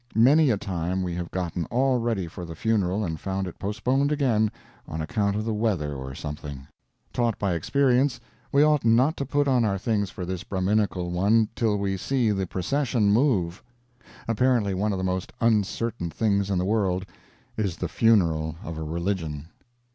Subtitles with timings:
[0.15, 4.11] Many a time we have gotten all ready for the funeral and found it postponed
[4.11, 4.51] again,
[4.87, 6.65] on account of the weather or something.
[7.13, 8.19] Taught by experience,
[8.51, 12.31] we ought not to put on our things for this Brahminical one till we see
[12.31, 13.61] the procession move.
[14.27, 17.05] Apparently one of the most uncertain things in the world
[17.55, 19.49] is the funeral of a religion.